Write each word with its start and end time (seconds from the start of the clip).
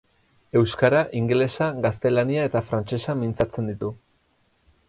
Euskara, 0.59 1.01
ingelesa, 1.19 1.69
gaztelania 1.87 2.47
eta 2.49 2.65
frantsesa 2.71 3.19
mintzatzen 3.23 3.73
ditu. 3.73 3.93